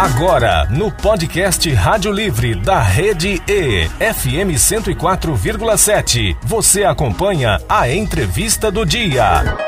Agora, 0.00 0.64
no 0.70 0.92
podcast 0.92 1.68
Rádio 1.72 2.12
Livre 2.12 2.54
da 2.54 2.80
Rede 2.80 3.42
E, 3.48 3.88
FM 3.88 4.54
104,7, 4.54 6.36
você 6.40 6.84
acompanha 6.84 7.60
a 7.68 7.90
entrevista 7.90 8.70
do 8.70 8.86
dia. 8.86 9.67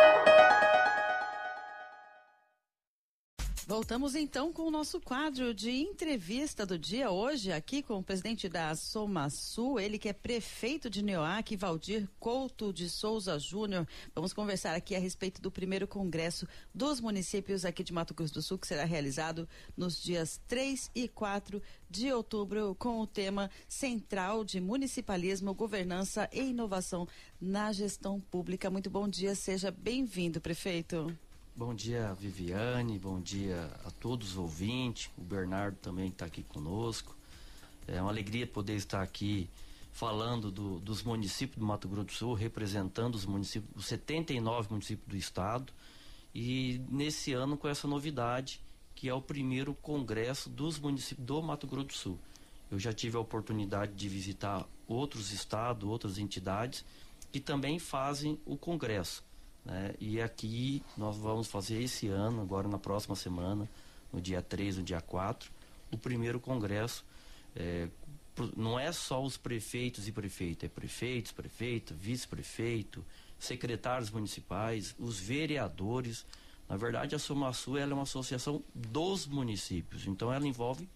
Voltamos 3.71 4.17
então 4.17 4.53
com 4.53 4.63
o 4.63 4.71
nosso 4.71 5.01
quadro 5.01 5.55
de 5.55 5.71
entrevista 5.71 6.67
do 6.67 6.77
dia 6.77 7.13
hoje 7.13 7.53
aqui 7.53 7.85
com 7.85 7.99
o 8.01 8.03
presidente 8.03 8.49
da 8.49 8.75
Soma 8.75 9.31
Sul, 9.31 9.79
ele 9.79 9.97
que 9.97 10.09
é 10.09 10.13
prefeito 10.13 10.91
de 10.91 11.05
Neoac, 11.05 11.55
Valdir 11.55 12.09
Couto 12.19 12.73
de 12.73 12.91
Souza 12.91 13.39
Júnior. 13.39 13.87
Vamos 14.13 14.33
conversar 14.33 14.75
aqui 14.75 14.97
a 14.97 14.99
respeito 14.99 15.41
do 15.41 15.53
primeiro 15.53 15.87
congresso 15.87 16.49
dos 16.75 17.01
municípios 17.01 17.65
aqui 17.65 17.85
de 17.85 17.93
Mato 17.93 18.13
Grosso 18.13 18.35
do 18.35 18.43
Sul, 18.43 18.59
que 18.59 18.67
será 18.67 18.85
realizado 18.85 19.49
nos 19.77 20.03
dias 20.03 20.41
3 20.49 20.91
e 20.93 21.07
4 21.07 21.63
de 21.89 22.13
outubro 22.13 22.75
com 22.75 22.99
o 22.99 23.07
tema 23.07 23.49
Central 23.69 24.45
de 24.45 24.61
Municipalismo, 24.61 25.55
Governança 25.55 26.29
e 26.33 26.41
Inovação 26.41 27.07
na 27.41 27.73
Gestão 27.73 28.19
Pública. 28.19 28.69
Muito 28.69 28.91
bom 28.91 29.07
dia, 29.07 29.37
seja 29.37 29.71
bem-vindo, 29.71 30.41
prefeito. 30.41 31.17
Bom 31.61 31.75
dia, 31.75 32.15
Viviane. 32.15 32.99
Bom 32.99 33.21
dia 33.21 33.71
a 33.85 33.91
todos 33.91 34.31
os 34.31 34.37
ouvintes. 34.39 35.11
O 35.19 35.21
Bernardo 35.21 35.77
também 35.77 36.09
está 36.09 36.25
aqui 36.25 36.43
conosco. 36.43 37.15
É 37.87 38.01
uma 38.01 38.11
alegria 38.11 38.47
poder 38.47 38.77
estar 38.77 39.03
aqui 39.03 39.47
falando 39.93 40.51
do, 40.51 40.81
dos 40.81 41.03
municípios 41.03 41.59
do 41.59 41.67
Mato 41.67 41.87
Grosso 41.87 42.07
do 42.07 42.13
Sul, 42.13 42.33
representando 42.33 43.15
os 43.15 43.27
municípios, 43.27 43.71
os 43.77 43.85
79 43.89 44.69
municípios 44.71 45.07
do 45.07 45.15
estado. 45.19 45.71
E 46.35 46.81
nesse 46.89 47.35
ano 47.35 47.59
com 47.59 47.69
essa 47.69 47.87
novidade, 47.87 48.63
que 48.95 49.07
é 49.07 49.13
o 49.13 49.21
primeiro 49.21 49.75
congresso 49.75 50.49
dos 50.49 50.79
municípios 50.79 51.27
do 51.27 51.43
Mato 51.43 51.67
Grosso 51.67 51.89
do 51.89 51.93
Sul. 51.93 52.19
Eu 52.71 52.79
já 52.79 52.95
tive 52.95 53.19
a 53.19 53.21
oportunidade 53.21 53.93
de 53.93 54.09
visitar 54.09 54.67
outros 54.89 55.31
estados, 55.31 55.87
outras 55.87 56.17
entidades 56.17 56.87
que 57.31 57.39
também 57.39 57.79
fazem 57.79 58.41
o 58.47 58.57
congresso. 58.57 59.23
Né? 59.65 59.95
E 60.01 60.21
aqui 60.21 60.83
nós 60.97 61.17
vamos 61.17 61.49
fazer 61.49 61.83
esse 61.83 62.09
ano, 62.09 62.41
agora 62.41 62.69
na 62.69 62.79
próxima 62.79 63.15
semana, 63.15 63.69
no 64.13 64.21
dia 64.21 64.43
3, 64.43 64.79
no 64.79 64.83
dia 64.83 65.01
4, 65.01 65.51
o 65.91 65.99
primeiro 65.99 66.41
congresso. 66.41 67.05
É, 67.55 67.89
não 68.57 68.79
é 68.79 68.91
só 68.93 69.23
os 69.23 69.37
prefeitos 69.37 70.09
e 70.09 70.13
prefeitos, 70.13 70.65
é 70.65 70.69
prefeitos, 70.69 71.33
prefeito, 71.33 71.95
vice-prefeito, 71.95 73.05
secretários 73.39 74.11
municipais, 74.11 74.95
os 74.99 75.19
vereadores. 75.19 76.25
Na 76.69 76.77
verdade, 76.77 77.15
a 77.15 77.19
Somaçu 77.19 77.77
é 77.77 77.85
uma 77.85 78.03
associação 78.03 78.63
dos 78.75 79.27
municípios, 79.27 80.07
então 80.07 80.33
ela 80.33 80.47
envolve 80.47 80.89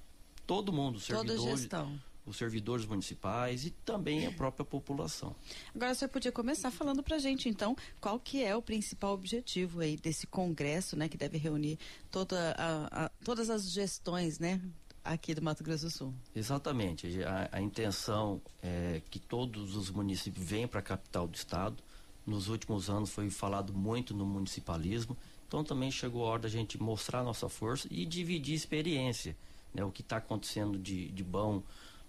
todo 0.46 0.72
mundo, 0.72 1.00
servidores. 1.00 1.40
Toda 1.40 1.56
gestão 1.56 2.00
os 2.26 2.36
servidores 2.36 2.86
municipais 2.86 3.64
e 3.64 3.70
também 3.70 4.26
a 4.26 4.32
própria 4.32 4.64
população. 4.64 5.34
Agora 5.74 5.92
o 5.92 5.94
senhor 5.94 6.08
podia 6.08 6.32
começar 6.32 6.70
falando 6.70 7.02
para 7.02 7.16
a 7.16 7.18
gente, 7.18 7.48
então, 7.48 7.76
qual 8.00 8.18
que 8.18 8.42
é 8.42 8.56
o 8.56 8.62
principal 8.62 9.12
objetivo 9.12 9.80
aí 9.80 9.96
desse 9.96 10.26
congresso, 10.26 10.96
né, 10.96 11.08
que 11.08 11.16
deve 11.16 11.36
reunir 11.38 11.78
toda 12.10 12.54
a, 12.56 13.04
a, 13.04 13.08
todas 13.24 13.50
as 13.50 13.70
gestões, 13.70 14.38
né, 14.38 14.60
aqui 15.04 15.34
do 15.34 15.42
Mato 15.42 15.62
Grosso 15.62 15.84
do 15.84 15.90
Sul. 15.90 16.14
Exatamente. 16.34 17.22
A, 17.22 17.48
a 17.52 17.60
intenção 17.60 18.40
é 18.62 19.02
que 19.10 19.18
todos 19.18 19.76
os 19.76 19.90
municípios 19.90 20.44
venham 20.44 20.66
para 20.66 20.80
a 20.80 20.82
capital 20.82 21.28
do 21.28 21.34
estado. 21.34 21.82
Nos 22.26 22.48
últimos 22.48 22.88
anos 22.88 23.10
foi 23.10 23.28
falado 23.28 23.74
muito 23.74 24.14
no 24.14 24.24
municipalismo, 24.24 25.14
então 25.46 25.62
também 25.62 25.90
chegou 25.90 26.24
a 26.24 26.30
hora 26.30 26.42
da 26.42 26.48
gente 26.48 26.82
mostrar 26.82 27.22
nossa 27.22 27.50
força 27.50 27.86
e 27.90 28.06
dividir 28.06 28.54
experiência, 28.54 29.36
né, 29.74 29.84
o 29.84 29.90
que 29.90 30.00
está 30.00 30.16
acontecendo 30.16 30.78
de, 30.78 31.10
de 31.10 31.22
bom 31.22 31.62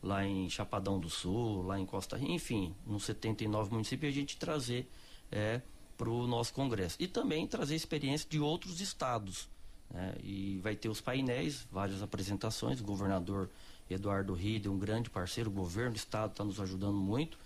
lá 0.06 0.24
em 0.24 0.48
Chapadão 0.50 1.00
do 1.00 1.10
Sul, 1.10 1.64
lá 1.64 1.80
em 1.80 1.86
Costa 1.86 2.16
Rica, 2.16 2.32
enfim, 2.32 2.76
nos 2.86 3.06
79 3.06 3.72
municípios, 3.72 4.14
a 4.14 4.16
gente 4.16 4.38
trazer 4.38 4.88
é, 5.32 5.62
para 5.98 6.10
o 6.10 6.28
nosso 6.28 6.54
congresso. 6.54 6.96
E 7.00 7.08
também 7.08 7.48
trazer 7.48 7.76
experiência 7.76 8.30
de 8.30 8.40
outros 8.40 8.80
estados. 8.80 9.50
Né? 9.90 10.16
E 10.24 10.60
vai 10.62 10.76
ter 10.76 10.90
os 10.90 11.02
painéis, 11.02 11.68
várias 11.72 12.04
apresentações. 12.04 12.80
O 12.80 12.84
governador 12.84 13.50
Eduardo 13.90 14.34
Ride, 14.34 14.70
um 14.70 14.78
grande 14.78 15.10
parceiro, 15.10 15.50
o 15.50 15.54
governo 15.54 15.94
do 15.94 15.98
estado 15.98 16.32
está 16.32 16.44
nos 16.44 16.60
ajudando 16.60 16.98
muito. 16.98 17.40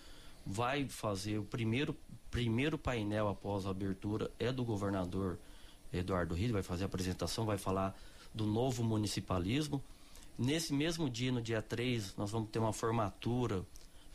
Vai 0.45 0.85
fazer 0.85 1.37
o 1.37 1.45
primeiro, 1.45 1.95
primeiro 2.29 2.77
painel 2.77 3.29
após 3.29 3.65
a 3.65 3.69
abertura, 3.69 4.29
é 4.37 4.51
do 4.51 4.65
governador 4.65 5.39
Eduardo 5.93 6.35
Ride, 6.35 6.51
vai 6.51 6.63
fazer 6.63 6.83
a 6.83 6.87
apresentação, 6.87 7.45
vai 7.45 7.57
falar 7.57 7.97
do 8.33 8.45
novo 8.45 8.83
municipalismo. 8.83 9.81
Nesse 10.39 10.71
mesmo 10.71 11.09
dia, 11.09 11.33
no 11.33 11.41
dia 11.41 11.61
3, 11.61 12.15
nós 12.15 12.31
vamos 12.31 12.49
ter 12.49 12.59
uma 12.59 12.71
formatura 12.71 13.65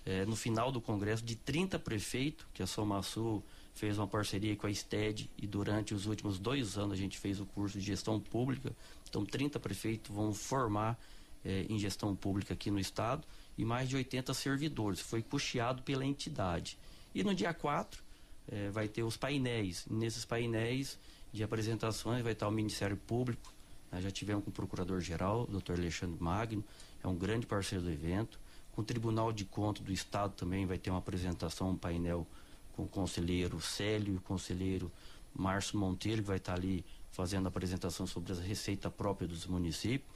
é, 0.06 0.24
no 0.24 0.34
final 0.34 0.72
do 0.72 0.80
congresso 0.80 1.22
de 1.22 1.36
30 1.36 1.78
prefeitos, 1.78 2.46
que 2.54 2.62
a 2.62 2.66
Somasul 2.66 3.44
fez 3.74 3.98
uma 3.98 4.06
parceria 4.06 4.56
com 4.56 4.66
a 4.66 4.72
STED 4.72 5.30
e 5.36 5.46
durante 5.46 5.92
os 5.92 6.06
últimos 6.06 6.38
dois 6.38 6.78
anos 6.78 6.92
a 6.92 6.96
gente 6.96 7.18
fez 7.18 7.40
o 7.40 7.44
curso 7.44 7.78
de 7.78 7.84
gestão 7.84 8.18
pública. 8.18 8.74
Então, 9.06 9.22
30 9.22 9.60
prefeitos 9.60 10.10
vão 10.16 10.32
formar 10.32 10.98
é, 11.44 11.66
em 11.68 11.78
gestão 11.78 12.16
pública 12.16 12.54
aqui 12.54 12.70
no 12.70 12.80
estado 12.80 13.28
e 13.58 13.62
mais 13.62 13.86
de 13.86 13.96
80 13.96 14.32
servidores. 14.32 15.00
Foi 15.00 15.22
puxado 15.22 15.82
pela 15.82 16.06
entidade. 16.06 16.78
E 17.14 17.22
no 17.22 17.34
dia 17.34 17.52
4 17.52 18.02
é, 18.48 18.70
vai 18.70 18.88
ter 18.88 19.02
os 19.02 19.18
painéis. 19.18 19.84
Nesses 19.90 20.24
painéis 20.24 20.98
de 21.30 21.44
apresentações 21.44 22.22
vai 22.22 22.32
estar 22.32 22.48
o 22.48 22.50
Ministério 22.50 22.96
Público, 22.96 23.52
nós 23.94 24.02
já 24.02 24.10
tivemos 24.10 24.42
com 24.42 24.50
o 24.50 24.52
Procurador-Geral, 24.52 25.48
o 25.48 25.60
Dr. 25.60 25.74
Alexandre 25.74 26.20
Magno, 26.20 26.64
é 27.02 27.06
um 27.06 27.14
grande 27.14 27.46
parceiro 27.46 27.84
do 27.84 27.90
evento. 27.92 28.40
Com 28.72 28.82
o 28.82 28.84
Tribunal 28.84 29.32
de 29.32 29.44
Contas 29.44 29.84
do 29.84 29.92
Estado 29.92 30.34
também 30.34 30.66
vai 30.66 30.76
ter 30.76 30.90
uma 30.90 30.98
apresentação, 30.98 31.70
um 31.70 31.76
painel 31.76 32.26
com 32.72 32.82
o 32.82 32.88
conselheiro 32.88 33.60
Célio 33.60 34.14
e 34.14 34.16
o 34.16 34.20
conselheiro 34.20 34.90
Márcio 35.32 35.78
Monteiro, 35.78 36.22
que 36.22 36.26
vai 36.26 36.38
estar 36.38 36.54
ali 36.54 36.84
fazendo 37.12 37.46
a 37.46 37.48
apresentação 37.48 38.04
sobre 38.04 38.32
a 38.32 38.36
receita 38.36 38.90
própria 38.90 39.28
dos 39.28 39.46
municípios. 39.46 40.10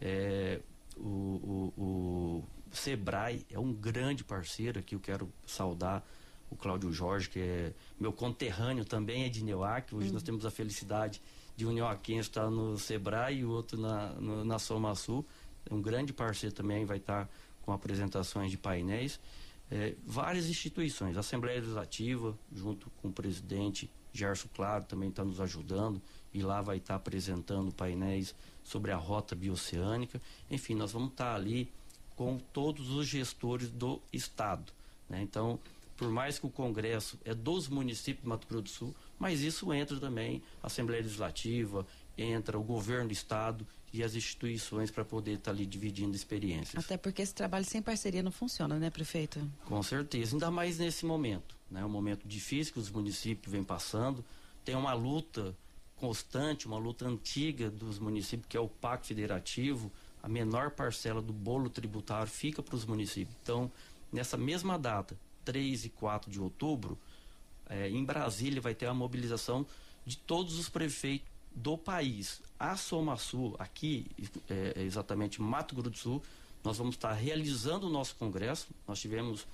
É, 0.00 0.60
o, 0.96 1.02
o, 1.76 1.82
o, 1.82 2.44
Sebrae 2.72 3.44
é 3.50 3.58
um 3.58 3.74
grande 3.74 4.24
parceiro 4.24 4.78
aqui, 4.78 4.94
eu 4.94 5.00
quero 5.00 5.30
saudar 5.46 6.02
o 6.50 6.56
Cláudio 6.56 6.90
Jorge, 6.90 7.28
que 7.28 7.40
é 7.40 7.74
meu 8.00 8.10
conterrâneo 8.10 8.86
também, 8.86 9.24
é 9.24 9.28
de 9.28 9.44
Neuac. 9.44 9.94
Hoje 9.94 10.06
uhum. 10.06 10.14
nós 10.14 10.22
temos 10.22 10.46
a 10.46 10.50
felicidade 10.50 11.20
de 11.58 11.66
um 11.66 11.72
Nhoaquense 11.72 12.28
está 12.28 12.48
no 12.48 12.78
Sebrae 12.78 13.38
e 13.38 13.44
o 13.44 13.50
outro 13.50 13.76
na, 13.76 14.10
no, 14.12 14.44
na 14.44 14.60
Soma 14.60 14.94
Sul. 14.94 15.26
Um 15.68 15.82
grande 15.82 16.12
parceiro 16.12 16.54
também 16.54 16.84
vai 16.84 16.98
estar 16.98 17.24
tá 17.24 17.30
com 17.62 17.72
apresentações 17.72 18.52
de 18.52 18.56
painéis. 18.56 19.18
É, 19.68 19.96
várias 20.06 20.48
instituições, 20.48 21.16
Assembleia 21.16 21.58
Legislativa, 21.58 22.38
junto 22.54 22.88
com 23.02 23.08
o 23.08 23.12
presidente 23.12 23.90
Gerson 24.12 24.46
Claro, 24.54 24.84
também 24.84 25.08
está 25.08 25.24
nos 25.24 25.40
ajudando 25.40 26.00
e 26.32 26.42
lá 26.42 26.62
vai 26.62 26.76
estar 26.76 26.94
tá 26.94 26.96
apresentando 26.96 27.74
painéis 27.74 28.36
sobre 28.62 28.92
a 28.92 28.96
rota 28.96 29.34
bioceânica. 29.34 30.22
Enfim, 30.48 30.76
nós 30.76 30.92
vamos 30.92 31.10
estar 31.10 31.32
tá 31.32 31.34
ali 31.34 31.72
com 32.14 32.38
todos 32.38 32.88
os 32.90 33.04
gestores 33.08 33.68
do 33.68 34.00
Estado. 34.12 34.72
Né? 35.08 35.22
Então, 35.22 35.58
por 35.96 36.08
mais 36.08 36.38
que 36.38 36.46
o 36.46 36.50
Congresso 36.50 37.18
é 37.24 37.34
dos 37.34 37.66
municípios 37.66 38.22
do 38.22 38.28
Mato 38.28 38.46
Grosso 38.46 38.62
do 38.62 38.70
Sul, 38.70 38.94
mas 39.18 39.40
isso 39.40 39.72
entra 39.72 39.98
também 39.98 40.42
a 40.62 40.66
Assembleia 40.66 41.02
Legislativa, 41.02 41.86
entra 42.16 42.58
o 42.58 42.62
governo 42.62 43.08
do 43.08 43.12
Estado 43.12 43.66
e 43.92 44.02
as 44.02 44.14
instituições 44.14 44.90
para 44.90 45.04
poder 45.04 45.32
estar 45.32 45.44
tá 45.44 45.50
ali 45.50 45.64
dividindo 45.64 46.14
experiências. 46.14 46.84
Até 46.84 46.96
porque 46.96 47.22
esse 47.22 47.34
trabalho 47.34 47.64
sem 47.64 47.80
parceria 47.80 48.22
não 48.22 48.30
funciona, 48.30 48.78
né, 48.78 48.90
prefeito? 48.90 49.40
Com 49.64 49.82
certeza, 49.82 50.36
ainda 50.36 50.50
mais 50.50 50.78
nesse 50.78 51.06
momento, 51.06 51.56
né? 51.70 51.84
Um 51.84 51.88
momento 51.88 52.26
difícil 52.26 52.72
que 52.72 52.78
os 52.78 52.90
municípios 52.90 53.50
vêm 53.50 53.64
passando, 53.64 54.24
tem 54.64 54.74
uma 54.74 54.92
luta 54.92 55.56
constante, 55.96 56.66
uma 56.66 56.78
luta 56.78 57.06
antiga 57.06 57.70
dos 57.70 57.98
municípios, 57.98 58.46
que 58.48 58.56
é 58.56 58.60
o 58.60 58.68
Pacto 58.68 59.08
Federativo, 59.08 59.90
a 60.22 60.28
menor 60.28 60.70
parcela 60.70 61.22
do 61.22 61.32
bolo 61.32 61.70
tributário 61.70 62.30
fica 62.30 62.62
para 62.62 62.74
os 62.74 62.84
municípios. 62.84 63.36
Então, 63.42 63.70
nessa 64.12 64.36
mesma 64.36 64.78
data, 64.78 65.18
3 65.44 65.86
e 65.86 65.88
4 65.88 66.30
de 66.30 66.40
outubro, 66.40 66.98
é, 67.68 67.88
em 67.88 68.04
Brasília 68.04 68.60
vai 68.60 68.74
ter 68.74 68.86
a 68.86 68.94
mobilização 68.94 69.66
de 70.04 70.16
todos 70.16 70.58
os 70.58 70.68
prefeitos 70.68 71.28
do 71.54 71.76
país. 71.76 72.40
A 72.58 72.76
Somasul, 72.76 73.54
aqui, 73.58 74.06
é, 74.48 74.74
é, 74.76 74.82
exatamente 74.82 75.40
Mato 75.40 75.74
Grosso 75.74 75.90
do 75.90 75.96
Sul, 75.96 76.22
nós 76.64 76.78
vamos 76.78 76.96
estar 76.96 77.12
realizando 77.12 77.86
o 77.86 77.90
nosso 77.90 78.16
congresso. 78.16 78.68
Nós 78.86 79.00
tivemos, 79.00 79.46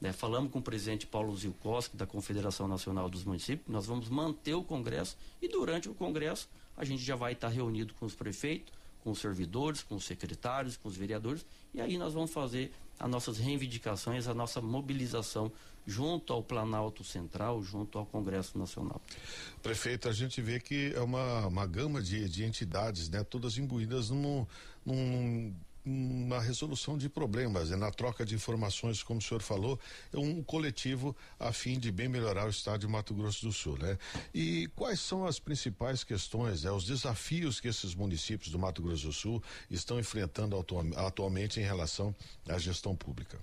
né, 0.00 0.12
falamos 0.12 0.52
com 0.52 0.58
o 0.58 0.62
presidente 0.62 1.06
Paulo 1.06 1.36
Zilkowski, 1.36 1.96
da 1.96 2.06
Confederação 2.06 2.68
Nacional 2.68 3.08
dos 3.08 3.24
Municípios, 3.24 3.68
nós 3.68 3.86
vamos 3.86 4.08
manter 4.08 4.54
o 4.54 4.62
congresso 4.62 5.16
e 5.40 5.48
durante 5.48 5.88
o 5.88 5.94
congresso 5.94 6.48
a 6.76 6.84
gente 6.84 7.02
já 7.02 7.16
vai 7.16 7.32
estar 7.32 7.48
reunido 7.48 7.94
com 7.94 8.06
os 8.06 8.14
prefeitos, 8.14 8.72
com 9.02 9.10
os 9.10 9.18
servidores, 9.18 9.82
com 9.82 9.96
os 9.96 10.04
secretários, 10.04 10.76
com 10.76 10.88
os 10.88 10.96
vereadores, 10.96 11.44
e 11.74 11.80
aí 11.80 11.98
nós 11.98 12.14
vamos 12.14 12.30
fazer 12.30 12.72
as 12.98 13.10
nossas 13.10 13.38
reivindicações, 13.38 14.26
a 14.26 14.34
nossa 14.34 14.60
mobilização 14.60 15.50
junto 15.86 16.32
ao 16.32 16.42
Planalto 16.42 17.02
Central, 17.02 17.62
junto 17.62 17.98
ao 17.98 18.06
Congresso 18.06 18.56
Nacional. 18.56 19.00
Prefeito, 19.62 20.08
a 20.08 20.12
gente 20.12 20.40
vê 20.40 20.60
que 20.60 20.92
é 20.94 21.00
uma, 21.00 21.46
uma 21.46 21.66
gama 21.66 22.00
de, 22.00 22.28
de 22.28 22.44
entidades, 22.44 23.08
né? 23.08 23.24
Todas 23.24 23.58
imbuídas 23.58 24.10
num, 24.10 24.46
num 24.86 25.54
na 25.84 26.38
resolução 26.38 26.96
de 26.96 27.08
problemas, 27.08 27.72
é 27.72 27.76
na 27.76 27.90
troca 27.90 28.24
de 28.24 28.34
informações, 28.34 29.02
como 29.02 29.18
o 29.18 29.22
senhor 29.22 29.42
falou, 29.42 29.78
é 30.12 30.18
um 30.18 30.42
coletivo 30.42 31.16
a 31.38 31.52
fim 31.52 31.78
de 31.78 31.90
bem 31.90 32.08
melhorar 32.08 32.46
o 32.46 32.50
estado 32.50 32.80
de 32.80 32.86
Mato 32.86 33.12
Grosso 33.14 33.46
do 33.46 33.52
Sul, 33.52 33.76
né? 33.78 33.98
E 34.32 34.68
quais 34.76 35.00
são 35.00 35.26
as 35.26 35.40
principais 35.40 36.04
questões, 36.04 36.62
né? 36.62 36.70
os 36.70 36.84
desafios 36.84 37.58
que 37.58 37.68
esses 37.68 37.94
municípios 37.94 38.50
do 38.50 38.58
Mato 38.58 38.80
Grosso 38.80 39.06
do 39.06 39.12
Sul 39.12 39.42
estão 39.70 39.98
enfrentando 39.98 40.56
atualmente 40.96 41.58
em 41.58 41.64
relação 41.64 42.14
à 42.48 42.58
gestão 42.58 42.94
pública? 42.94 43.38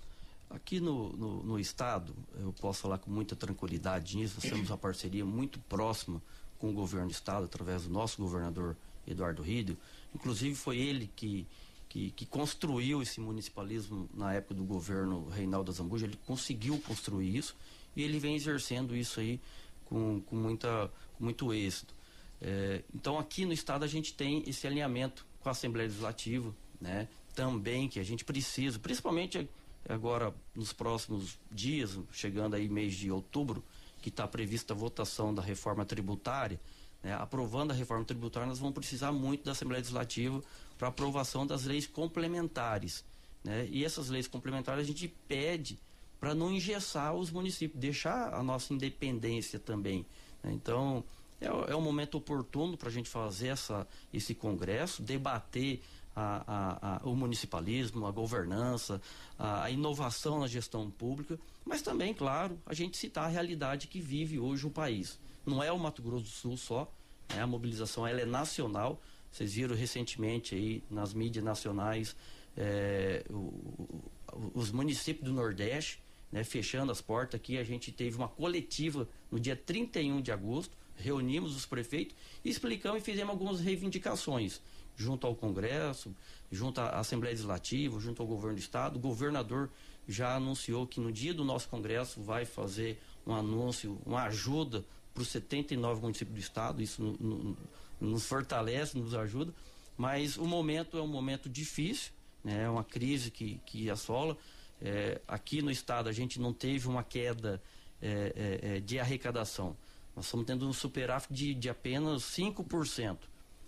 Aqui 0.49 0.79
no, 0.79 1.13
no, 1.13 1.43
no, 1.43 1.59
estado, 1.59 2.15
eu 2.39 2.51
posso 2.53 2.81
falar 2.81 2.97
com 2.97 3.11
muita 3.11 3.35
tranquilidade 3.35 4.17
nisso, 4.17 4.35
nós 4.41 4.49
temos 4.49 4.69
uma 4.69 4.77
parceria 4.77 5.23
muito 5.23 5.59
próxima 5.59 6.21
com 6.57 6.71
o 6.71 6.73
governo 6.73 7.07
do 7.07 7.11
estado, 7.11 7.45
através 7.45 7.83
do 7.83 7.89
nosso 7.89 8.19
governador 8.19 8.75
Eduardo 9.05 9.43
Rídio. 9.43 9.77
Inclusive 10.13 10.55
foi 10.55 10.77
ele 10.77 11.09
que 11.15 11.45
que, 11.89 12.11
que, 12.11 12.25
construiu 12.25 13.01
esse 13.01 13.19
municipalismo 13.19 14.07
na 14.13 14.33
época 14.33 14.53
do 14.53 14.63
governo 14.63 15.27
Reinaldo 15.27 15.71
Zambuja, 15.71 16.05
ele 16.05 16.19
conseguiu 16.25 16.79
construir 16.79 17.35
isso 17.35 17.55
e 17.95 18.03
ele 18.03 18.19
vem 18.19 18.35
exercendo 18.35 18.95
isso 18.95 19.19
aí 19.19 19.41
com, 19.85 20.21
com, 20.21 20.35
muita, 20.35 20.91
com 21.17 21.23
muito 21.23 21.51
êxito. 21.51 21.93
É, 22.39 22.83
então 22.93 23.17
aqui 23.17 23.43
no 23.43 23.51
estado 23.51 23.83
a 23.83 23.87
gente 23.87 24.13
tem 24.13 24.43
esse 24.47 24.67
alinhamento 24.67 25.25
com 25.41 25.49
a 25.49 25.51
Assembleia 25.51 25.87
Legislativa, 25.87 26.55
né? 26.79 27.07
Também 27.33 27.89
que 27.89 27.99
a 27.99 28.03
gente 28.03 28.23
precisa, 28.23 28.77
principalmente 28.77 29.49
agora 29.87 30.33
nos 30.53 30.71
próximos 30.71 31.39
dias, 31.51 31.97
chegando 32.11 32.55
aí 32.55 32.69
mês 32.69 32.93
de 32.93 33.11
outubro, 33.11 33.63
que 34.01 34.09
está 34.09 34.27
prevista 34.27 34.73
a 34.73 34.77
votação 34.77 35.33
da 35.33 35.41
reforma 35.41 35.83
tributária, 35.85 36.59
né? 37.03 37.13
aprovando 37.13 37.71
a 37.71 37.73
reforma 37.73 38.05
tributária, 38.05 38.47
nós 38.47 38.59
vamos 38.59 38.73
precisar 38.73 39.11
muito 39.11 39.43
da 39.43 39.51
Assembleia 39.51 39.79
Legislativa 39.79 40.41
para 40.77 40.87
aprovação 40.87 41.45
das 41.45 41.65
leis 41.65 41.85
complementares. 41.87 43.03
Né? 43.43 43.67
E 43.71 43.85
essas 43.85 44.09
leis 44.09 44.27
complementares 44.27 44.83
a 44.83 44.87
gente 44.87 45.07
pede 45.27 45.79
para 46.19 46.35
não 46.35 46.51
engessar 46.51 47.13
os 47.15 47.31
municípios, 47.31 47.79
deixar 47.79 48.33
a 48.33 48.43
nossa 48.43 48.73
independência 48.73 49.59
também. 49.59 50.05
Né? 50.43 50.51
Então, 50.53 51.03
é, 51.39 51.47
é 51.47 51.75
um 51.75 51.81
momento 51.81 52.17
oportuno 52.17 52.77
para 52.77 52.89
a 52.89 52.91
gente 52.91 53.09
fazer 53.09 53.47
essa, 53.47 53.87
esse 54.13 54.35
congresso, 54.35 55.01
debater 55.01 55.81
a, 56.15 56.43
a, 56.47 56.95
a, 56.97 57.09
o 57.09 57.15
municipalismo, 57.15 58.05
a 58.05 58.11
governança, 58.11 59.01
a, 59.37 59.69
inovação 59.71 60.39
na 60.39 60.47
gestão 60.47 60.89
pública, 60.89 61.39
mas 61.65 61.81
também, 61.81 62.13
claro, 62.13 62.59
a 62.65 62.73
gente 62.73 62.97
citar 62.97 63.25
a 63.25 63.29
realidade 63.29 63.87
que 63.87 64.01
vive 64.01 64.37
hoje 64.37 64.65
o 64.65 64.69
país. 64.69 65.17
Não 65.45 65.63
é 65.63 65.71
o 65.71 65.79
Mato 65.79 66.01
Grosso 66.01 66.23
do 66.23 66.29
Sul 66.29 66.57
só, 66.57 66.91
né? 67.29 67.41
a 67.41 67.47
mobilização 67.47 68.05
ela 68.05 68.21
é 68.21 68.25
nacional. 68.25 69.01
Vocês 69.31 69.53
viram 69.53 69.75
recentemente 69.75 70.55
aí 70.55 70.83
nas 70.89 71.13
mídias 71.13 71.43
nacionais 71.43 72.15
é, 72.57 73.23
o, 73.29 73.33
o, 73.33 74.11
os 74.53 74.71
municípios 74.71 75.25
do 75.25 75.33
Nordeste 75.33 76.01
né, 76.31 76.43
fechando 76.43 76.91
as 76.91 77.01
portas 77.01 77.39
aqui. 77.39 77.57
A 77.57 77.63
gente 77.63 77.91
teve 77.91 78.17
uma 78.17 78.27
coletiva 78.27 79.07
no 79.31 79.39
dia 79.39 79.55
31 79.55 80.21
de 80.21 80.31
agosto, 80.31 80.75
reunimos 80.95 81.55
os 81.55 81.65
prefeitos, 81.65 82.15
explicamos 82.43 83.01
e 83.01 83.05
fizemos 83.05 83.31
algumas 83.31 83.59
reivindicações 83.59 84.61
junto 84.95 85.25
ao 85.25 85.33
Congresso, 85.33 86.13
junto 86.51 86.81
à 86.81 86.99
Assembleia 86.99 87.31
Legislativa, 87.31 87.99
junto 87.99 88.21
ao 88.21 88.27
governo 88.27 88.55
do 88.55 88.59
Estado. 88.59 88.97
O 88.97 88.99
governador 88.99 89.69
já 90.07 90.35
anunciou 90.35 90.85
que 90.85 90.99
no 90.99 91.11
dia 91.11 91.33
do 91.33 91.45
nosso 91.45 91.69
Congresso 91.69 92.21
vai 92.21 92.43
fazer 92.43 92.99
um 93.25 93.33
anúncio, 93.33 93.97
uma 94.05 94.23
ajuda 94.23 94.83
para 95.13 95.21
os 95.21 95.29
79 95.29 96.01
municípios 96.01 96.35
do 96.35 96.41
Estado. 96.41 96.81
Isso 96.81 97.01
no, 97.01 97.13
no, 97.13 97.57
nos 97.99 98.25
fortalece, 98.25 98.97
nos 98.97 99.13
ajuda. 99.13 99.53
Mas 99.97 100.37
o 100.37 100.45
momento 100.45 100.97
é 100.97 101.01
um 101.01 101.07
momento 101.07 101.49
difícil, 101.49 102.11
né? 102.43 102.63
é 102.63 102.69
uma 102.69 102.83
crise 102.83 103.29
que, 103.29 103.59
que 103.65 103.89
assola. 103.89 104.37
É, 104.81 105.19
aqui 105.27 105.61
no 105.61 105.69
Estado 105.69 106.07
a 106.07 106.11
gente 106.13 106.39
não 106.39 106.53
teve 106.53 106.87
uma 106.87 107.03
queda 107.03 107.61
é, 108.01 108.59
é, 108.63 108.77
é 108.77 108.79
de 108.79 108.97
arrecadação. 108.97 109.75
Nós 110.15 110.25
estamos 110.25 110.45
tendo 110.45 110.67
um 110.67 110.73
superávit 110.73 111.33
de, 111.33 111.53
de 111.53 111.69
apenas 111.69 112.23
5%. 112.23 113.17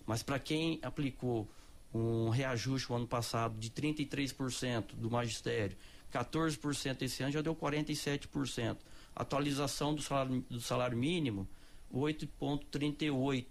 Mas 0.05 0.23
para 0.23 0.39
quem 0.39 0.79
aplicou 0.81 1.47
um 1.93 2.29
reajuste 2.29 2.91
o 2.91 2.95
ano 2.95 3.07
passado 3.07 3.57
de 3.59 3.69
33% 3.69 4.95
do 4.95 5.11
magistério, 5.11 5.77
14% 6.11 7.01
esse 7.01 7.23
ano 7.23 7.31
já 7.31 7.41
deu 7.41 7.55
47%. 7.55 8.77
Atualização 9.15 9.93
do 9.93 10.01
salário, 10.01 10.45
do 10.49 10.61
salário 10.61 10.97
mínimo, 10.97 11.47
8,38%. 11.93 13.45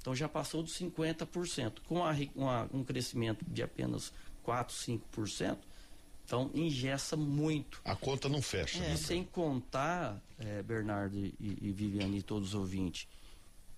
Então 0.00 0.14
já 0.14 0.28
passou 0.28 0.62
dos 0.62 0.78
50%. 0.78 1.80
Com 1.86 2.04
a, 2.04 2.14
uma, 2.34 2.68
um 2.72 2.84
crescimento 2.84 3.44
de 3.48 3.62
apenas 3.62 4.12
4, 4.44 4.74
5%, 4.74 5.58
então 6.24 6.50
ingessa 6.54 7.16
muito. 7.16 7.80
A 7.84 7.96
conta 7.96 8.28
não 8.28 8.40
fecha. 8.40 8.78
É, 8.78 8.90
né? 8.90 8.96
Sem 8.96 9.24
contar, 9.24 10.22
é, 10.38 10.62
Bernardo 10.62 11.16
e, 11.16 11.34
e 11.40 11.72
Viviane 11.72 12.18
e 12.18 12.22
todos 12.22 12.50
os 12.50 12.54
ouvintes, 12.54 13.08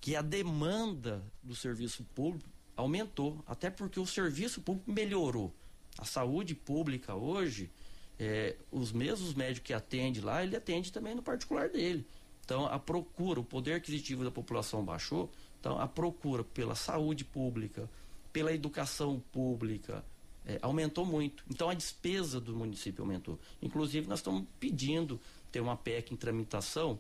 que 0.01 0.15
a 0.15 0.23
demanda 0.23 1.23
do 1.43 1.55
serviço 1.55 2.05
público 2.15 2.49
aumentou, 2.77 3.43
até 3.47 3.71
porque 3.71 3.99
o 3.99 4.07
serviço 4.07 4.61
público 4.61 4.91
melhorou. 4.91 5.53
A 5.99 6.05
saúde 6.05 6.55
pública 6.55 7.15
hoje, 7.15 7.71
é, 8.19 8.57
os 8.71 8.93
mesmos 8.93 9.35
médicos 9.35 9.67
que 9.67 9.73
atende 9.73 10.21
lá, 10.21 10.43
ele 10.43 10.57
atende 10.57 10.93
também 10.93 11.15
no 11.15 11.23
particular 11.23 11.69
dele. 11.69 12.07
Então 12.45 12.67
a 12.67 12.79
procura, 12.79 13.41
o 13.41 13.45
poder 13.45 13.75
aquisitivo 13.75 14.25
da 14.25 14.31
população 14.31 14.85
baixou, 14.85 15.31
então 15.61 15.79
a 15.79 15.87
procura 15.87 16.43
pela 16.43 16.75
saúde 16.75 17.25
pública, 17.25 17.89
pela 18.33 18.53
educação 18.53 19.23
pública, 19.33 20.05
é, 20.47 20.59
aumentou 20.63 21.05
muito. 21.05 21.45
Então 21.49 21.69
a 21.69 21.75
despesa 21.75 22.41
do 22.41 22.57
município 22.57 23.03
aumentou. 23.03 23.39
Inclusive 23.61 24.09
nós 24.09 24.21
estamos 24.21 24.45
pedindo 24.59 25.21
ter 25.53 25.61
uma 25.61 25.77
PEC 25.77 26.15
em 26.15 26.17
tramitação, 26.17 26.99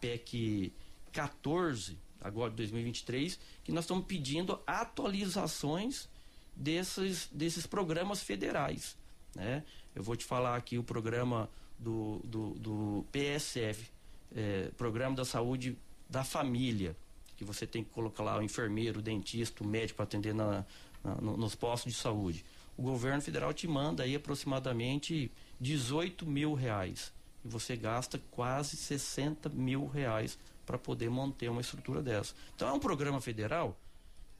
PEC 0.00 0.72
14, 1.12 1.98
agora 2.20 2.50
de 2.50 2.56
2023, 2.56 3.38
que 3.62 3.72
nós 3.72 3.84
estamos 3.84 4.06
pedindo 4.06 4.60
atualizações 4.66 6.08
desses, 6.54 7.28
desses 7.32 7.66
programas 7.66 8.22
federais. 8.22 8.96
Né? 9.34 9.64
Eu 9.94 10.02
vou 10.02 10.16
te 10.16 10.24
falar 10.24 10.56
aqui 10.56 10.78
o 10.78 10.84
programa 10.84 11.48
do, 11.78 12.20
do, 12.24 12.50
do 12.54 13.06
PSF, 13.12 13.90
é, 14.34 14.70
Programa 14.76 15.14
da 15.16 15.24
Saúde 15.24 15.76
da 16.08 16.24
Família, 16.24 16.96
que 17.36 17.44
você 17.44 17.66
tem 17.66 17.82
que 17.82 17.90
colocar 17.90 18.22
lá 18.22 18.38
o 18.38 18.42
enfermeiro, 18.42 19.00
o 19.00 19.02
dentista, 19.02 19.62
o 19.62 19.66
médico 19.66 19.96
para 19.96 20.04
atender 20.04 20.34
na, 20.34 20.64
na, 21.02 21.14
nos 21.16 21.54
postos 21.54 21.92
de 21.92 21.98
saúde. 21.98 22.44
O 22.76 22.82
governo 22.82 23.22
federal 23.22 23.52
te 23.52 23.68
manda 23.68 24.02
aí 24.02 24.14
aproximadamente 24.14 25.30
18 25.60 26.26
mil 26.26 26.54
reais. 26.54 27.12
E 27.44 27.48
você 27.48 27.76
gasta 27.76 28.20
quase 28.30 28.76
60 28.76 29.48
mil 29.50 29.86
reais 29.86 30.38
para 30.64 30.78
poder 30.78 31.10
manter 31.10 31.48
uma 31.48 31.60
estrutura 31.60 32.02
dessa. 32.02 32.34
Então 32.54 32.68
é 32.68 32.72
um 32.72 32.80
programa 32.80 33.20
federal 33.20 33.78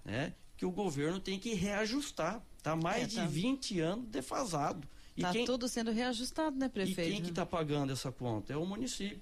né, 0.04 0.33
que 0.57 0.66
o 0.66 0.71
governo 0.71 1.21
tem 1.21 1.38
que 1.38 1.54
reajustar. 1.54 2.42
Está 2.64 2.75
mais 2.75 3.12
é, 3.12 3.21
tá. 3.21 3.26
de 3.26 3.33
20 3.33 3.80
anos 3.80 4.09
defasado. 4.09 4.88
Está 5.14 5.35
tudo 5.44 5.68
sendo 5.68 5.92
reajustado, 5.92 6.56
né, 6.56 6.66
prefeito? 6.66 7.11
E 7.11 7.12
quem 7.12 7.23
que 7.23 7.28
está 7.28 7.44
pagando 7.44 7.92
essa 7.92 8.11
conta? 8.11 8.54
É 8.54 8.56
o 8.56 8.64
município. 8.64 9.21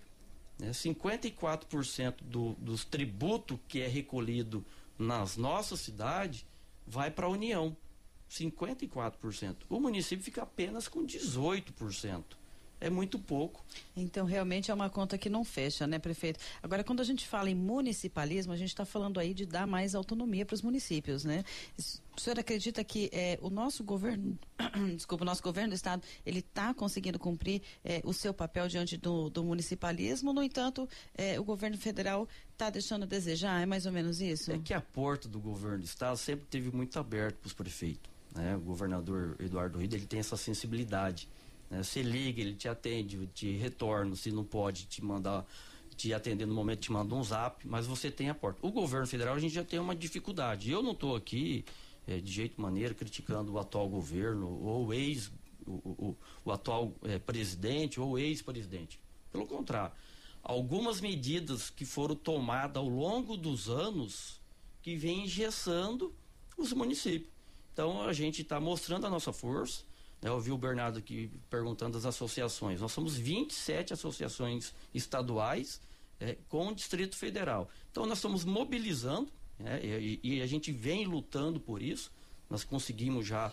Né? 0.61 0.71
54% 0.71 2.23
do, 2.23 2.53
dos 2.55 2.85
tributos 2.85 3.59
que 3.67 3.81
é 3.81 3.89
recolhido 3.89 4.65
nas 4.97 5.37
nossas 5.37 5.81
cidades 5.81 6.47
vai 6.87 7.11
para 7.11 7.27
a 7.27 7.29
União. 7.29 7.77
54%. 8.31 9.57
O 9.69 9.81
município 9.81 10.25
fica 10.25 10.45
apenas 10.45 10.87
com 10.87 11.05
18% 11.05 12.23
é 12.83 12.91
muito 12.91 13.19
pouco. 13.19 13.65
Então, 13.97 14.27
realmente 14.27 14.71
é 14.71 14.75
uma 14.75 14.91
conta 14.91 15.17
que 15.17 15.31
não 15.31 15.45
fecha, 15.45 15.87
né, 15.87 15.99
prefeito? 15.99 16.41
Agora, 16.61 16.83
quando 16.83 17.01
a 17.01 17.05
gente 17.05 17.27
fala 17.27 17.49
em 17.49 17.55
municipalismo, 17.55 18.53
a 18.53 18.57
gente 18.57 18.71
está 18.71 18.85
falando 18.85 19.21
aí 19.21 19.33
de 19.33 19.47
dar 19.47 19.67
mais 19.67 19.95
autonomia 19.95 20.45
para 20.45 20.55
os 20.55 20.63
municípios, 20.63 21.25
né? 21.25 21.45
O 22.17 22.21
senhor 22.21 22.39
acredita 22.39 22.83
que 22.83 23.09
é, 23.13 23.39
o 23.41 23.49
nosso 23.49 23.85
governo, 23.85 24.37
desculpa, 24.97 25.23
o 25.23 25.25
nosso 25.25 25.43
governo 25.43 25.71
do 25.71 25.75
estado, 25.75 26.03
ele 26.27 26.41
está 26.41 26.75
conseguindo 26.75 27.19
cumprir 27.19 27.63
é, 27.85 28.03
o 28.05 28.13
seu 28.13 28.35
papel 28.35 28.67
diante 28.67 28.97
do, 28.97 29.31
do 29.31 29.45
municipalismo? 29.45 30.33
No 30.33 30.43
entanto, 30.43 30.89
é, 31.15 31.39
o 31.39 31.45
governo 31.45 31.79
federal 31.79 32.29
está 32.53 32.69
deixando 32.69 33.05
a 33.05 33.07
desejar? 33.07 33.63
É 33.63 33.67
mais 33.67 33.87
ou 33.87 33.93
menos 33.93 34.21
isso? 34.21 34.51
É 34.51 34.59
que 34.59 34.75
a 34.75 34.81
porta 34.81 35.29
do 35.29 35.39
governo 35.39 35.79
do 35.79 35.85
estado 35.85 36.17
sempre 36.17 36.47
teve 36.47 36.75
muito 36.75 36.99
aberto 36.99 37.37
para 37.37 37.47
os 37.47 37.53
prefeitos. 37.53 38.11
Né? 38.35 38.57
O 38.57 38.61
governador 38.61 39.37
Eduardo 39.39 39.79
Rida 39.79 39.95
ele 39.95 40.07
tem 40.07 40.19
essa 40.19 40.37
sensibilidade. 40.37 41.29
Né? 41.73 41.83
Você 41.83 42.03
liga, 42.03 42.43
ele 42.43 42.55
te 42.55 42.69
atende, 42.69 43.27
te 43.29 43.57
retorna, 43.57 44.15
se 44.15 44.31
não 44.31 44.45
pode 44.45 44.85
te 44.85 45.03
mandar, 45.03 45.47
te 45.97 46.13
atender 46.13 46.47
no 46.47 46.55
momento, 46.55 46.81
te 46.81 46.93
manda 46.93 47.15
um 47.15 47.25
zap, 47.25 47.67
mas 47.67 47.87
você 47.87 48.11
tem 48.11 48.29
a 48.29 48.35
porta. 48.35 48.65
O 48.65 48.71
governo 48.71 49.07
federal 49.07 49.35
a 49.35 49.39
gente 49.39 49.55
já 49.55 49.65
tem 49.65 49.79
uma 49.79 49.97
dificuldade. 49.97 50.71
Eu 50.71 50.83
não 50.83 50.93
estou 50.93 51.17
aqui 51.17 51.65
é, 52.07 52.19
de 52.19 52.31
jeito 52.31 52.61
maneira 52.61 52.93
criticando 52.93 53.53
o 53.53 53.59
atual 53.59 53.89
governo 53.89 54.49
ou 54.63 54.93
ex 54.93 55.33
o, 55.67 55.71
o, 55.71 56.17
o 56.45 56.53
atual 56.53 56.93
é, 57.05 57.19
presidente 57.19 57.99
ou 57.99 58.19
ex-presidente. 58.19 59.01
Pelo 59.31 59.47
contrário, 59.47 59.95
algumas 60.43 61.01
medidas 61.01 61.71
que 61.71 61.87
foram 61.87 62.15
tomadas 62.15 62.77
ao 62.77 62.89
longo 62.89 63.35
dos 63.35 63.71
anos 63.71 64.39
que 64.83 64.95
vem 64.95 65.25
engessando 65.25 66.13
os 66.59 66.75
municípios. 66.75 67.33
Então 67.73 68.03
a 68.03 68.13
gente 68.13 68.43
está 68.43 68.61
mostrando 68.61 69.07
a 69.07 69.11
nossa 69.11 69.33
força. 69.33 69.85
Né? 70.23 70.31
Eu 70.31 70.35
ouvi 70.35 70.53
o 70.53 70.57
Bernardo 70.57 70.99
aqui 70.99 71.31
perguntando 71.51 71.95
das 71.95 72.07
associações. 72.07 72.81
Nós 72.81 72.93
somos 72.93 73.17
27 73.17 73.93
associações 73.93 74.73
estaduais 74.95 75.81
é, 76.21 76.39
com 76.49 76.69
o 76.69 76.75
Distrito 76.75 77.17
Federal. 77.17 77.69
Então 77.91 78.07
nós 78.07 78.19
estamos 78.19 78.45
mobilizando 78.45 79.31
né? 79.59 79.81
e, 79.85 80.21
e 80.23 80.43
a 80.43 80.47
gente 80.47 80.71
vem 80.71 81.05
lutando 81.05 81.59
por 81.59 81.83
isso. 81.83 82.13
Nós 82.49 82.63
conseguimos 82.65 83.27
já 83.27 83.53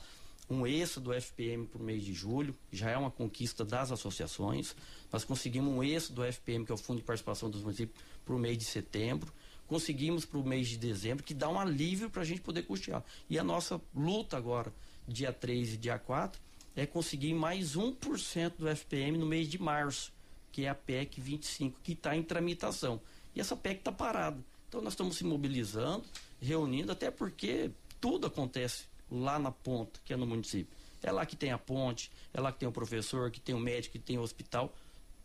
um 0.49 0.65
êxito 0.65 0.99
do 0.99 1.13
FPM 1.13 1.67
para 1.67 1.79
o 1.79 1.83
mês 1.83 2.03
de 2.03 2.11
julho, 2.11 2.55
já 2.71 2.89
é 2.89 2.97
uma 2.97 3.11
conquista 3.11 3.63
das 3.63 3.91
associações. 3.91 4.75
Nós 5.11 5.23
conseguimos 5.23 5.71
um 5.71 5.83
êxito 5.83 6.13
do 6.13 6.23
FPM, 6.23 6.65
que 6.65 6.71
é 6.71 6.75
o 6.75 6.77
Fundo 6.77 6.97
de 6.97 7.03
Participação 7.03 7.49
dos 7.49 7.61
Municípios, 7.61 8.01
para 8.25 8.35
o 8.35 8.39
mês 8.39 8.57
de 8.57 8.65
setembro. 8.65 9.31
Conseguimos 9.67 10.25
para 10.25 10.39
o 10.39 10.43
mês 10.43 10.67
de 10.67 10.77
dezembro, 10.77 11.23
que 11.23 11.35
dá 11.35 11.47
um 11.47 11.59
alívio 11.59 12.09
para 12.09 12.23
a 12.23 12.25
gente 12.25 12.41
poder 12.41 12.63
custear. 12.63 13.03
E 13.29 13.38
a 13.38 13.43
nossa 13.43 13.79
luta 13.93 14.35
agora, 14.35 14.73
dia 15.07 15.31
3 15.31 15.75
e 15.75 15.77
dia 15.77 15.99
4, 15.99 16.41
é 16.79 16.86
conseguir 16.86 17.33
mais 17.33 17.75
1% 17.75 18.53
do 18.57 18.67
FPM 18.67 19.17
no 19.17 19.25
mês 19.25 19.48
de 19.48 19.62
março, 19.62 20.13
que 20.51 20.65
é 20.65 20.69
a 20.69 20.75
PEC 20.75 21.19
25, 21.19 21.79
que 21.81 21.91
está 21.91 22.15
em 22.15 22.24
tramitação. 22.24 23.01
E 23.36 23.41
essa 23.41 23.55
PEC 23.55 23.79
está 23.79 23.91
parada. 23.91 24.43
Então 24.67 24.81
nós 24.81 24.93
estamos 24.93 25.17
se 25.17 25.24
mobilizando, 25.24 26.05
reunindo, 26.41 26.91
até 26.91 27.12
porque 27.12 27.71
tudo 28.00 28.27
acontece 28.27 28.86
lá 29.12 29.38
na 29.38 29.51
ponta, 29.51 30.00
que 30.05 30.13
é 30.13 30.15
no 30.15 30.25
município. 30.25 30.74
É 31.01 31.12
lá 31.12 31.25
que 31.25 31.36
tem 31.36 31.51
a 31.51 31.57
ponte, 31.57 32.12
é 32.33 32.39
lá 32.39 32.51
que 32.51 32.59
tem 32.59 32.69
o 32.69 32.71
professor, 32.71 33.29
que 33.31 33.39
tem 33.39 33.55
o 33.55 33.59
médico, 33.59 33.93
que 33.93 34.00
tem 34.00 34.17
o 34.17 34.21
hospital. 34.21 34.74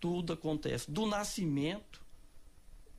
Tudo 0.00 0.32
acontece. 0.32 0.90
Do 0.90 1.06
nascimento 1.06 2.02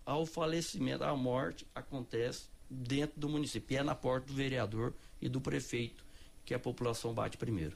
ao 0.05 0.25
falecimento, 0.25 1.03
à 1.03 1.15
morte, 1.15 1.65
acontece 1.73 2.47
dentro 2.69 3.19
do 3.19 3.27
município. 3.27 3.73
E 3.73 3.77
é 3.77 3.83
na 3.83 3.95
porta 3.95 4.27
do 4.27 4.33
vereador 4.33 4.93
e 5.21 5.27
do 5.27 5.41
prefeito 5.41 6.04
que 6.45 6.53
a 6.53 6.59
população 6.59 7.13
bate 7.13 7.37
primeiro. 7.37 7.73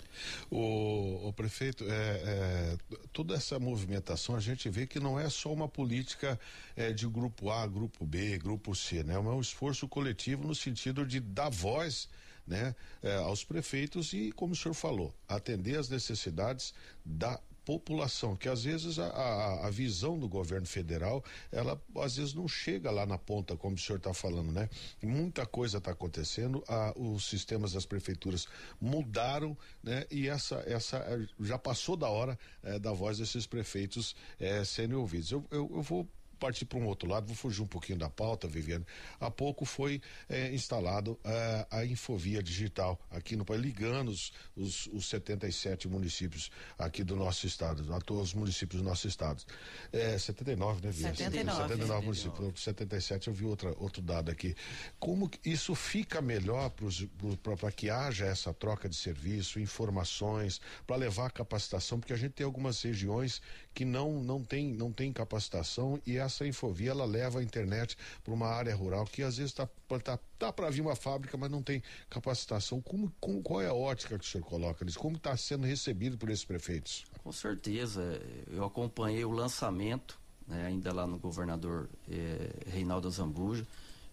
O, 0.49 1.27
o 1.27 1.33
prefeito, 1.33 1.83
é, 1.85 1.87
é, 1.89 2.77
toda 3.11 3.33
essa 3.33 3.59
movimentação 3.59 4.35
a 4.35 4.39
gente 4.39 4.69
vê 4.69 4.85
que 4.85 4.99
não 4.99 5.19
é 5.19 5.29
só 5.29 5.51
uma 5.51 5.67
política 5.67 6.39
é, 6.75 6.93
de 6.93 7.07
grupo 7.07 7.49
A, 7.49 7.65
grupo 7.65 8.05
B, 8.05 8.37
grupo 8.37 8.75
C, 8.75 9.03
né? 9.03 9.15
É 9.15 9.19
um 9.19 9.41
esforço 9.41 9.87
coletivo 9.87 10.47
no 10.47 10.53
sentido 10.53 11.05
de 11.05 11.19
dar 11.19 11.49
voz 11.49 12.07
né, 12.49 12.75
eh, 13.03 13.15
aos 13.15 13.43
prefeitos 13.43 14.11
e, 14.11 14.31
como 14.31 14.53
o 14.53 14.55
senhor 14.55 14.73
falou, 14.73 15.13
atender 15.27 15.77
às 15.77 15.87
necessidades 15.87 16.73
da 17.05 17.39
população, 17.65 18.35
que 18.35 18.49
às 18.49 18.63
vezes 18.63 18.99
a, 18.99 19.07
a, 19.07 19.67
a, 19.67 19.69
visão 19.69 20.17
do 20.17 20.27
governo 20.27 20.65
federal, 20.65 21.23
ela 21.51 21.81
às 21.97 22.15
vezes 22.15 22.33
não 22.33 22.47
chega 22.47 22.89
lá 22.91 23.05
na 23.05 23.17
ponta, 23.17 23.55
como 23.55 23.75
o 23.75 23.77
senhor 23.79 23.97
está 23.97 24.13
falando, 24.13 24.51
né? 24.51 24.69
Muita 25.01 25.45
coisa 25.45 25.77
está 25.77 25.91
acontecendo, 25.91 26.63
a, 26.67 26.93
os 26.97 27.25
sistemas 27.29 27.73
das 27.73 27.85
prefeituras 27.85 28.47
mudaram, 28.79 29.57
né? 29.83 30.05
E 30.09 30.27
essa, 30.27 30.63
essa 30.65 30.97
eh, 30.97 31.27
já 31.39 31.57
passou 31.57 31.95
da 31.95 32.09
hora 32.09 32.37
eh, 32.63 32.79
da 32.79 32.91
voz 32.91 33.17
desses 33.17 33.45
prefeitos 33.45 34.15
eh, 34.39 34.63
serem 34.63 34.95
ouvidos. 34.95 35.31
Eu, 35.31 35.45
eu, 35.51 35.69
eu 35.73 35.81
vou 35.81 36.07
partir 36.39 36.65
para 36.65 36.79
um 36.79 36.85
outro 36.85 37.07
lado, 37.07 37.27
vou 37.27 37.35
fugir 37.35 37.61
um 37.61 37.67
pouquinho 37.67 37.99
da 37.99 38.09
pauta, 38.09 38.47
Viviane. 38.47 38.85
Há 39.19 39.29
pouco 39.29 39.65
foi 39.65 40.01
é, 40.27 40.51
instalado 40.53 41.19
é, 41.23 41.67
a 41.69 41.85
Infovia 41.85 42.41
Digital 42.41 42.99
aqui 43.11 43.35
no 43.35 43.45
país, 43.45 43.61
ligando 43.61 44.09
os, 44.09 44.31
os, 44.55 44.87
os 44.87 45.09
77 45.09 45.87
municípios 45.87 46.49
aqui 46.77 47.03
do 47.03 47.15
nosso 47.15 47.45
estado, 47.45 47.93
a 47.93 47.99
todos 48.01 48.29
os 48.29 48.33
municípios 48.33 48.81
do 48.81 48.87
nosso 48.87 49.07
estado. 49.07 49.43
É, 49.91 50.17
79, 50.17 50.85
né, 50.85 50.91
Viviane? 50.91 51.17
79. 51.17 51.61
79 51.61 52.05
municípios. 52.05 52.63
77 52.63 53.27
eu 53.27 53.33
vi 53.33 53.45
outra, 53.45 53.73
outro 53.77 54.01
dado 54.01 54.31
aqui. 54.31 54.55
Como 54.99 55.29
isso 55.45 55.75
fica 55.75 56.21
melhor 56.21 56.71
para 57.43 57.71
que 57.71 57.89
haja 57.89 58.25
essa 58.25 58.53
troca 58.53 58.87
de 58.87 58.95
serviço, 58.95 59.59
informações, 59.59 60.61
para 60.87 60.95
levar 60.95 61.31
capacitação, 61.31 61.99
porque 61.99 62.13
a 62.13 62.17
gente 62.17 62.33
tem 62.33 62.45
algumas 62.45 62.81
regiões 62.81 63.41
que 63.79 63.85
não, 63.85 64.21
não 64.21 64.43
tem, 64.43 64.73
não 64.73 64.91
tem 64.91 65.13
capacitação 65.13 66.01
e 66.05 66.17
essa 66.17 66.45
infovia 66.45 66.91
ela 66.91 67.05
leva 67.05 67.39
a 67.39 67.43
internet 67.43 67.97
para 68.21 68.33
uma 68.33 68.47
área 68.47 68.75
rural 68.75 69.05
que 69.05 69.23
às 69.23 69.37
vezes 69.37 69.53
está 69.53 69.69
tá, 70.03 70.19
tá 70.37 70.51
para 70.51 70.69
vir 70.69 70.81
uma 70.81 70.97
fábrica, 70.97 71.37
mas 71.37 71.49
não 71.49 71.63
tem 71.63 71.81
capacitação. 72.09 72.81
Como, 72.81 73.09
como, 73.21 73.41
qual 73.41 73.61
é 73.61 73.67
a 73.67 73.73
ótica 73.73 74.19
que 74.19 74.25
o 74.25 74.27
senhor 74.27 74.43
coloca 74.43 74.83
nisso? 74.83 74.99
Como 74.99 75.15
está 75.15 75.37
sendo 75.37 75.65
recebido 75.65 76.17
por 76.17 76.29
esses 76.29 76.43
prefeitos? 76.43 77.05
Com 77.23 77.31
certeza. 77.31 78.21
Eu 78.51 78.65
acompanhei 78.65 79.23
o 79.23 79.31
lançamento, 79.31 80.19
né, 80.45 80.65
ainda 80.65 80.91
lá 80.91 81.07
no 81.07 81.17
governador 81.17 81.87
eh, 82.11 82.49
Reinaldo 82.67 83.09
Zambuja. 83.09 83.65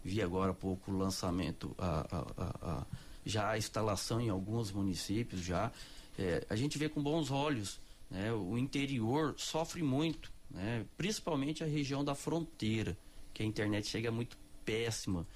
Vi 0.05 0.23
agora 0.23 0.53
há 0.53 0.55
pouco 0.55 0.93
o 0.93 0.97
lançamento, 0.97 1.75
a, 1.77 2.07
a, 2.17 2.71
a 2.71 2.87
já 3.25 3.51
a 3.51 3.59
instalação 3.59 4.21
em 4.21 4.29
alguns 4.29 4.71
municípios 4.71 5.41
já. 5.41 5.73
Eh, 6.17 6.47
a 6.49 6.55
gente 6.55 6.79
vê 6.79 6.89
com 6.89 7.03
bons 7.03 7.33
olhos 7.33 7.85
né? 8.11 8.33
O 8.33 8.57
interior 8.57 9.35
sofre 9.37 9.83
muito, 9.83 10.33
né? 10.51 10.85
principalmente 10.97 11.63
a 11.63 11.67
região 11.67 12.05
da 12.05 12.15
fronteira, 12.15 12.97
que 13.33 13.43
a 13.43 13.47
internet 13.47 13.89
chega 13.89 14.11
muito 14.11 14.37
péssima. 14.65 15.27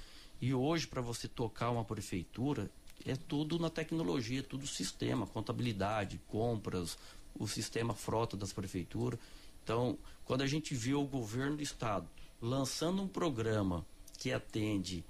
E 0.41 0.55
hoje, 0.55 0.87
para 0.87 1.03
você 1.03 1.29
tocar 1.29 1.71
uma 1.71 1.85
prefeitura, 1.85 2.71
é 3.05 3.15
tudo 3.15 3.59
na 3.59 3.71
tecnologia, 3.71 4.43
tudo 4.43 4.67
sistema, 4.67 5.27
contabilidade, 5.27 6.21
compras, 6.29 6.99
o 7.39 7.47
sistema 7.47 7.95
frota 7.95 8.37
das 8.37 8.53
prefeituras. 8.53 9.19
Então, 9.63 9.99
quando 10.25 10.43
a 10.43 10.47
gente 10.47 10.75
vê 10.75 10.95
o 10.95 11.05
governo 11.05 11.57
do 11.57 11.63
estado 11.63 12.09
lançando 12.41 13.03
um 13.03 13.09
programa 13.09 13.85
que 14.19 14.33
atende 14.33 15.05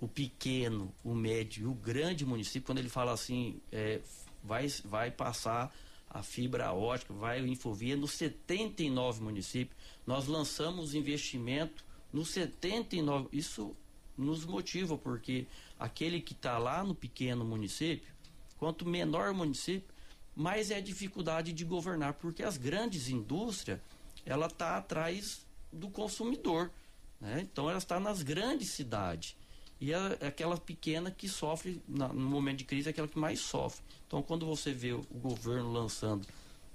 o 0.00 0.06
pequeno, 0.06 0.92
o 1.02 1.14
médio 1.14 1.64
e 1.64 1.66
o 1.66 1.74
grande 1.74 2.24
município, 2.24 2.62
quando 2.62 2.78
ele 2.78 2.88
fala 2.88 3.12
assim, 3.12 3.60
é, 3.72 4.00
vai, 4.44 4.66
vai 4.84 5.10
passar 5.10 5.74
a 6.10 6.22
fibra 6.22 6.72
ótica, 6.72 7.12
vai 7.12 7.40
o 7.42 7.46
Infovia 7.46 7.96
nos 7.96 8.12
79 8.12 9.22
municípios. 9.22 9.76
Nós 10.06 10.26
lançamos 10.26 10.94
investimento 10.94 11.84
nos 12.12 12.30
79. 12.30 13.28
Isso 13.32 13.76
nos 14.16 14.44
motiva, 14.44 14.96
porque 14.96 15.46
aquele 15.78 16.20
que 16.20 16.32
está 16.32 16.58
lá 16.58 16.82
no 16.82 16.94
pequeno 16.94 17.44
município, 17.44 18.12
quanto 18.58 18.86
menor 18.86 19.30
o 19.30 19.34
município, 19.34 19.94
mais 20.34 20.70
é 20.70 20.76
a 20.76 20.80
dificuldade 20.80 21.52
de 21.52 21.64
governar, 21.64 22.14
porque 22.14 22.42
as 22.42 22.56
grandes 22.56 23.08
indústrias, 23.08 23.80
ela 24.24 24.46
está 24.46 24.76
atrás 24.76 25.46
do 25.72 25.90
consumidor. 25.90 26.70
Né? 27.20 27.40
Então 27.42 27.68
ela 27.68 27.78
está 27.78 27.98
nas 27.98 28.22
grandes 28.22 28.70
cidades. 28.70 29.36
E 29.80 29.94
a, 29.94 30.06
aquela 30.26 30.56
pequena 30.56 31.10
que 31.10 31.28
sofre, 31.28 31.80
na, 31.86 32.08
no 32.08 32.28
momento 32.28 32.58
de 32.58 32.64
crise, 32.64 32.88
é 32.88 32.90
aquela 32.90 33.06
que 33.06 33.18
mais 33.18 33.40
sofre. 33.40 33.82
Então, 34.06 34.22
quando 34.22 34.44
você 34.44 34.72
vê 34.72 34.92
o 34.92 35.02
governo 35.12 35.72
lançando 35.72 36.26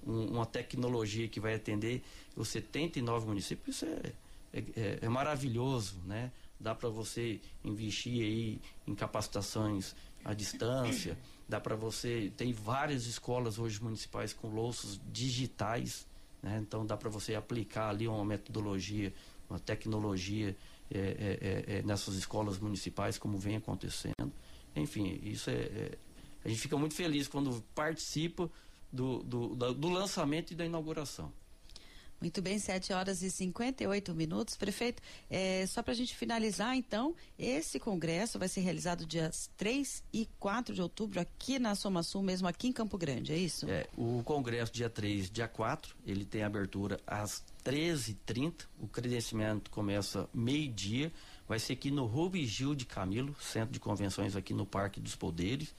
um, 0.05 0.27
uma 0.27 0.45
tecnologia 0.45 1.27
que 1.27 1.39
vai 1.39 1.55
atender 1.55 2.01
os 2.35 2.47
79 2.49 3.27
municípios, 3.27 3.77
isso 3.77 3.85
é, 3.85 4.13
é, 4.53 4.63
é, 4.75 4.99
é 5.01 5.09
maravilhoso, 5.09 5.97
né? 6.05 6.31
Dá 6.59 6.73
para 6.73 6.87
você 6.87 7.41
investir 7.63 8.23
aí 8.23 8.61
em 8.87 8.95
capacitações 8.95 9.93
à 10.23 10.33
distância, 10.33 11.17
dá 11.47 11.59
para 11.59 11.75
você. 11.75 12.31
Tem 12.37 12.53
várias 12.53 13.05
escolas 13.05 13.59
hoje 13.59 13.83
municipais 13.83 14.31
com 14.31 14.47
louças 14.47 14.99
digitais, 15.11 16.07
né? 16.41 16.59
Então 16.61 16.85
dá 16.85 16.95
para 16.95 17.09
você 17.09 17.35
aplicar 17.35 17.89
ali 17.89 18.07
uma 18.07 18.23
metodologia, 18.23 19.13
uma 19.49 19.59
tecnologia 19.59 20.55
é, 20.91 20.97
é, 20.97 21.75
é, 21.75 21.77
é, 21.77 21.83
nessas 21.83 22.15
escolas 22.15 22.59
municipais, 22.59 23.17
como 23.17 23.37
vem 23.37 23.55
acontecendo. 23.55 24.31
Enfim, 24.75 25.19
isso 25.23 25.49
é, 25.49 25.97
A 26.43 26.49
gente 26.49 26.61
fica 26.61 26.77
muito 26.77 26.95
feliz 26.95 27.27
quando 27.27 27.63
participa 27.73 28.49
do, 28.91 29.23
do, 29.23 29.55
do 29.55 29.89
lançamento 29.89 30.51
e 30.51 30.55
da 30.55 30.65
inauguração. 30.65 31.31
Muito 32.23 32.41
bem, 32.41 32.57
7 32.57 32.93
horas 32.93 33.21
e 33.21 33.29
58 33.29 34.15
minutos. 34.15 34.55
Prefeito, 34.55 35.03
é, 35.29 35.65
só 35.67 35.83
para 35.83 35.91
a 35.91 35.93
gente 35.93 36.15
finalizar, 36.15 36.73
então, 36.73 37.13
esse 37.37 37.81
congresso 37.81 38.39
vai 38.39 38.47
ser 38.47 38.61
realizado 38.61 39.05
dias 39.05 39.49
3 39.57 40.01
e 40.13 40.25
4 40.39 40.73
de 40.73 40.81
outubro 40.81 41.19
aqui 41.19 41.59
na 41.59 41.75
Soma 41.75 42.01
Sul, 42.01 42.23
mesmo 42.23 42.47
aqui 42.47 42.69
em 42.69 42.71
Campo 42.71 42.97
Grande, 42.97 43.33
é 43.33 43.37
isso? 43.37 43.69
É, 43.69 43.87
o 43.97 44.23
congresso 44.23 44.71
dia 44.71 44.89
3, 44.89 45.29
dia 45.29 45.49
4, 45.49 45.93
ele 46.05 46.23
tem 46.23 46.43
abertura 46.43 46.97
às 47.05 47.43
13h30. 47.65 48.67
O 48.79 48.87
credenciamento 48.87 49.69
começa 49.69 50.29
meio-dia. 50.33 51.11
Vai 51.45 51.59
ser 51.59 51.73
aqui 51.73 51.91
no 51.91 52.05
Rubi 52.05 52.45
Gil 52.45 52.73
de 52.73 52.85
Camilo, 52.85 53.35
centro 53.41 53.73
de 53.73 53.81
convenções 53.81 54.37
aqui 54.37 54.53
no 54.53 54.65
Parque 54.65 55.01
dos 55.01 55.13
Poderes. 55.13 55.75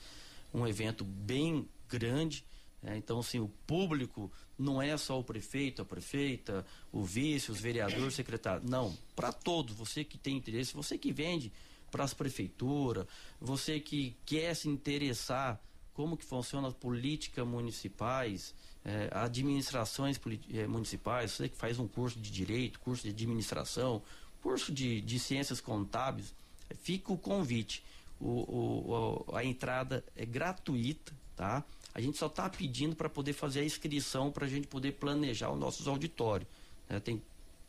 Um 0.52 0.66
evento 0.66 1.04
bem 1.04 1.66
grande. 1.88 2.44
É, 2.84 2.96
então, 2.96 3.18
assim, 3.18 3.40
o 3.40 3.48
público 3.66 4.30
não 4.58 4.80
é 4.80 4.96
só 4.96 5.18
o 5.18 5.24
prefeito, 5.24 5.80
a 5.80 5.84
prefeita, 5.84 6.66
o 6.92 7.02
vice, 7.02 7.50
os 7.50 7.60
vereadores, 7.60 8.04
o 8.04 8.10
secretário. 8.10 8.62
Não, 8.68 8.96
para 9.16 9.32
todos. 9.32 9.74
Você 9.74 10.04
que 10.04 10.18
tem 10.18 10.36
interesse, 10.36 10.74
você 10.74 10.98
que 10.98 11.10
vende 11.10 11.50
para 11.90 12.04
as 12.04 12.12
prefeituras, 12.12 13.06
você 13.40 13.80
que 13.80 14.16
quer 14.26 14.54
se 14.54 14.68
interessar 14.68 15.60
como 15.94 16.16
que 16.16 16.24
funciona 16.24 16.68
as 16.68 16.74
políticas 16.74 17.46
municipais, 17.46 18.54
é, 18.84 19.08
administrações 19.12 20.20
é, 20.52 20.66
municipais, 20.66 21.30
você 21.30 21.48
que 21.48 21.56
faz 21.56 21.78
um 21.78 21.88
curso 21.88 22.18
de 22.18 22.30
direito, 22.30 22.80
curso 22.80 23.04
de 23.04 23.10
administração, 23.10 24.02
curso 24.42 24.72
de, 24.72 25.00
de 25.00 25.18
ciências 25.18 25.60
contábeis, 25.60 26.34
fica 26.82 27.12
o 27.12 27.16
convite. 27.16 27.82
O, 28.20 29.24
o, 29.28 29.36
a 29.36 29.44
entrada 29.44 30.04
é 30.14 30.26
gratuita, 30.26 31.12
tá? 31.36 31.64
A 31.94 32.00
gente 32.00 32.18
só 32.18 32.26
está 32.26 32.48
pedindo 32.48 32.96
para 32.96 33.08
poder 33.08 33.32
fazer 33.32 33.60
a 33.60 33.64
inscrição 33.64 34.30
para 34.30 34.46
a 34.46 34.48
gente 34.48 34.66
poder 34.66 34.92
planejar 34.92 35.50
os 35.50 35.58
nossos 35.58 35.86
auditórios. 35.86 36.48
Né? 36.88 36.98
Tem 36.98 37.22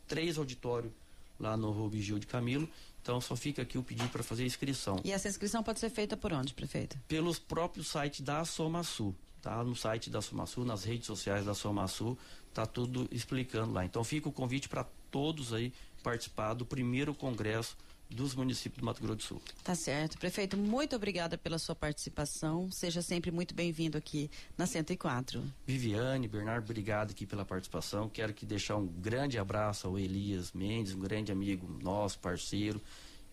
três 0.08 0.36
auditórios 0.36 0.92
lá 1.38 1.56
no 1.56 1.70
Rubi 1.70 2.00
Gil 2.00 2.18
de 2.18 2.26
Camilo, 2.26 2.68
então 3.02 3.20
só 3.20 3.36
fica 3.36 3.62
aqui 3.62 3.78
o 3.78 3.82
pedido 3.82 4.08
para 4.08 4.22
fazer 4.22 4.42
a 4.42 4.46
inscrição. 4.46 5.00
E 5.04 5.12
essa 5.12 5.28
inscrição 5.28 5.62
pode 5.62 5.78
ser 5.78 5.90
feita 5.90 6.16
por 6.16 6.32
onde, 6.32 6.54
prefeito? 6.54 6.98
Pelos 7.06 7.38
próprios 7.38 7.88
sites 7.88 8.20
da 8.20 8.44
Somasul. 8.44 9.14
Tá 9.40 9.62
no 9.62 9.76
site 9.76 10.10
da 10.10 10.20
Somasul, 10.20 10.64
nas 10.64 10.82
redes 10.82 11.06
sociais 11.06 11.46
da 11.46 11.54
Somasul, 11.54 12.18
tá 12.52 12.66
tudo 12.66 13.06
explicando 13.12 13.72
lá. 13.72 13.84
Então 13.84 14.02
fica 14.02 14.28
o 14.28 14.32
convite 14.32 14.68
para 14.68 14.84
todos 15.08 15.52
aí 15.52 15.72
participar 16.02 16.54
do 16.54 16.66
primeiro 16.66 17.14
congresso 17.14 17.76
dos 18.10 18.34
municípios 18.34 18.80
do 18.80 18.84
Mato 18.84 19.00
Grosso 19.00 19.16
do 19.16 19.22
Sul. 19.22 19.42
Tá 19.62 19.74
certo. 19.74 20.18
Prefeito, 20.18 20.56
muito 20.56 20.94
obrigada 20.96 21.36
pela 21.36 21.58
sua 21.58 21.74
participação. 21.74 22.70
Seja 22.70 23.02
sempre 23.02 23.30
muito 23.30 23.54
bem-vindo 23.54 23.98
aqui 23.98 24.30
na 24.56 24.66
104. 24.66 25.42
Viviane, 25.66 26.28
Bernardo, 26.28 26.64
obrigado 26.64 27.10
aqui 27.10 27.26
pela 27.26 27.44
participação. 27.44 28.08
Quero 28.08 28.32
que 28.32 28.46
deixar 28.46 28.76
um 28.76 28.86
grande 28.86 29.38
abraço 29.38 29.86
ao 29.86 29.98
Elias 29.98 30.52
Mendes, 30.52 30.94
um 30.94 31.00
grande 31.00 31.32
amigo 31.32 31.66
nosso, 31.82 32.18
parceiro. 32.18 32.80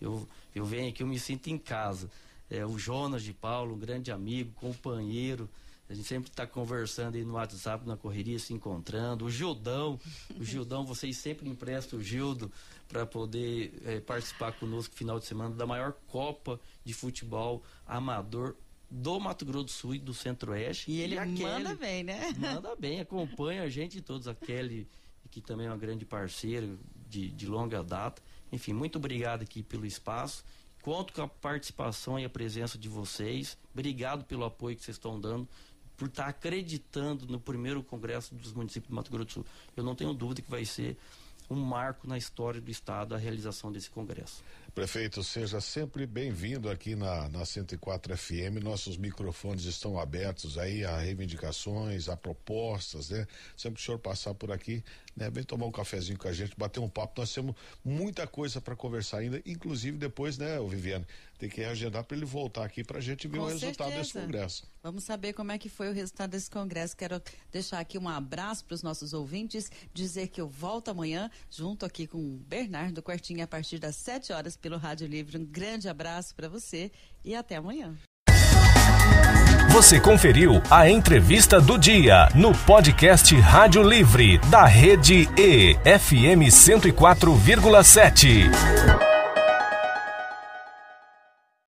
Eu, 0.00 0.28
eu 0.54 0.64
venho 0.64 0.88
aqui, 0.88 1.02
eu 1.02 1.06
me 1.06 1.18
sinto 1.18 1.48
em 1.48 1.58
casa. 1.58 2.10
É, 2.50 2.64
o 2.64 2.78
Jonas 2.78 3.22
de 3.22 3.32
Paulo, 3.32 3.74
um 3.74 3.78
grande 3.78 4.10
amigo, 4.10 4.52
companheiro. 4.54 5.48
A 5.94 5.96
gente 5.96 6.08
sempre 6.08 6.28
está 6.28 6.44
conversando 6.44 7.14
aí 7.14 7.24
no 7.24 7.34
WhatsApp, 7.34 7.86
na 7.86 7.96
correria, 7.96 8.36
se 8.36 8.52
encontrando. 8.52 9.26
O 9.26 9.30
Gildão, 9.30 10.00
o 10.36 10.42
Gildão, 10.42 10.84
vocês 10.84 11.16
sempre 11.16 11.48
emprestam 11.48 12.00
o 12.00 12.02
Gildo 12.02 12.50
para 12.88 13.06
poder 13.06 13.80
é, 13.84 14.00
participar 14.00 14.50
conosco 14.54 14.92
no 14.92 14.98
final 14.98 15.20
de 15.20 15.26
semana 15.26 15.54
da 15.54 15.64
maior 15.64 15.92
Copa 16.08 16.58
de 16.84 16.92
Futebol 16.92 17.62
Amador 17.86 18.56
do 18.90 19.20
Mato 19.20 19.44
Grosso 19.44 19.64
do 19.66 19.70
Sul 19.70 19.94
e 19.94 19.98
do 20.00 20.12
Centro-Oeste. 20.12 20.90
E 20.90 21.00
ele 21.00 21.14
e 21.14 21.18
manda 21.20 21.36
Kelly, 21.36 21.76
bem, 21.76 22.02
né? 22.02 22.34
Manda 22.38 22.74
bem, 22.74 22.98
acompanha 22.98 23.62
a 23.62 23.68
gente 23.68 24.00
todos. 24.00 24.26
A 24.26 24.34
Kelly, 24.34 24.88
que 25.30 25.40
também 25.40 25.68
é 25.68 25.70
uma 25.70 25.78
grande 25.78 26.04
parceira 26.04 26.68
de, 27.08 27.30
de 27.30 27.46
longa 27.46 27.84
data. 27.84 28.20
Enfim, 28.50 28.72
muito 28.72 28.96
obrigado 28.96 29.42
aqui 29.42 29.62
pelo 29.62 29.86
espaço. 29.86 30.44
Conto 30.82 31.12
com 31.12 31.22
a 31.22 31.28
participação 31.28 32.18
e 32.18 32.24
a 32.24 32.28
presença 32.28 32.76
de 32.76 32.88
vocês. 32.88 33.56
Obrigado 33.72 34.24
pelo 34.24 34.44
apoio 34.44 34.76
que 34.76 34.82
vocês 34.82 34.96
estão 34.96 35.20
dando 35.20 35.48
por 35.96 36.08
estar 36.08 36.28
acreditando 36.28 37.26
no 37.26 37.38
primeiro 37.38 37.82
congresso 37.82 38.34
dos 38.34 38.52
municípios 38.52 38.88
do 38.88 38.94
Mato 38.94 39.10
Grosso 39.10 39.26
do 39.26 39.32
Sul. 39.32 39.46
Eu 39.76 39.84
não 39.84 39.94
tenho 39.94 40.12
dúvida 40.12 40.42
que 40.42 40.50
vai 40.50 40.64
ser 40.64 40.96
um 41.50 41.56
marco 41.56 42.08
na 42.08 42.16
história 42.16 42.60
do 42.60 42.70
Estado 42.70 43.14
a 43.14 43.18
realização 43.18 43.70
desse 43.70 43.90
congresso. 43.90 44.42
Prefeito, 44.74 45.22
seja 45.22 45.60
sempre 45.60 46.04
bem-vindo 46.04 46.68
aqui 46.68 46.96
na, 46.96 47.28
na 47.28 47.44
104 47.44 48.18
FM. 48.18 48.60
Nossos 48.60 48.96
microfones 48.96 49.66
estão 49.66 50.00
abertos 50.00 50.58
aí 50.58 50.84
a 50.84 50.98
reivindicações, 50.98 52.08
a 52.08 52.16
propostas, 52.16 53.08
né? 53.08 53.24
Sempre 53.56 53.76
que 53.76 53.82
o 53.82 53.84
senhor 53.84 53.98
passar 53.98 54.34
por 54.34 54.50
aqui, 54.50 54.82
né? 55.16 55.30
Vem 55.30 55.44
tomar 55.44 55.66
um 55.66 55.70
cafezinho 55.70 56.18
com 56.18 56.26
a 56.26 56.32
gente, 56.32 56.56
bater 56.58 56.80
um 56.80 56.88
papo. 56.88 57.20
Nós 57.20 57.32
temos 57.32 57.54
muita 57.84 58.26
coisa 58.26 58.60
para 58.60 58.74
conversar 58.74 59.18
ainda, 59.18 59.40
inclusive 59.46 59.96
depois, 59.96 60.38
né, 60.38 60.58
o 60.58 60.66
Viviane? 60.66 61.06
Tem 61.38 61.48
que 61.48 61.62
agendar 61.62 62.02
para 62.02 62.16
ele 62.16 62.26
voltar 62.26 62.64
aqui 62.64 62.82
para 62.82 62.98
a 62.98 63.00
gente 63.00 63.28
ver 63.28 63.38
com 63.38 63.44
o 63.44 63.48
resultado 63.48 63.90
certeza. 63.90 63.98
desse 63.98 64.12
congresso. 64.12 64.74
Vamos 64.82 65.04
saber 65.04 65.32
como 65.34 65.52
é 65.52 65.58
que 65.58 65.68
foi 65.68 65.88
o 65.88 65.92
resultado 65.92 66.30
desse 66.30 66.50
congresso. 66.50 66.96
Quero 66.96 67.22
deixar 67.50 67.80
aqui 67.80 67.96
um 67.96 68.08
abraço 68.08 68.64
para 68.64 68.74
os 68.74 68.82
nossos 68.82 69.12
ouvintes, 69.12 69.70
dizer 69.92 70.28
que 70.28 70.40
eu 70.40 70.48
volto 70.48 70.90
amanhã 70.90 71.30
junto 71.50 71.86
aqui 71.86 72.06
com 72.06 72.18
o 72.18 72.38
Bernardo 72.38 73.02
Quartinho 73.02 73.42
a 73.42 73.46
partir 73.46 73.78
das 73.78 73.96
7 73.96 74.32
horas 74.32 74.56
pelo 74.64 74.78
Rádio 74.78 75.06
Livre. 75.06 75.36
Um 75.36 75.44
grande 75.44 75.90
abraço 75.90 76.34
para 76.34 76.48
você 76.48 76.90
e 77.22 77.36
até 77.36 77.56
amanhã. 77.56 77.94
Você 79.70 80.00
conferiu 80.00 80.62
a 80.70 80.88
entrevista 80.88 81.60
do 81.60 81.76
dia 81.76 82.30
no 82.34 82.56
podcast 82.64 83.36
Rádio 83.36 83.82
Livre 83.82 84.38
da 84.48 84.64
Rede 84.64 85.28
E 85.36 85.74
FM 85.74 86.48
104,7. 86.48 89.03